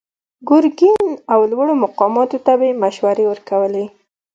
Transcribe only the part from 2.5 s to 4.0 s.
به يې مشورې ورکولې.